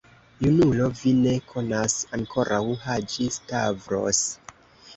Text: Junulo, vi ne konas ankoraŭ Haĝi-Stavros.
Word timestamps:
Junulo, 0.45 0.87
vi 1.01 1.11
ne 1.17 1.33
konas 1.51 1.99
ankoraŭ 2.19 2.63
Haĝi-Stavros. 2.89 4.27